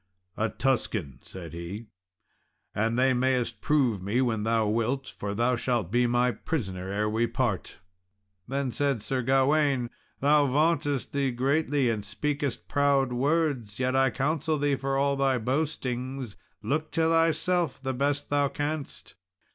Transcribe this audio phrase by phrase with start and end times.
[0.35, 1.85] "A Tuscan," said he;
[2.73, 7.07] "and they mayest prove me when thou wilt, for thou shalt be my prisoner ere
[7.07, 7.77] we part."
[8.47, 14.57] Then said Sir Gawain, "Thou vauntest thee greatly, and speakest proud words; yet I counsel
[14.57, 19.13] thee, for all thy boastings, look to thyself the best thou canst."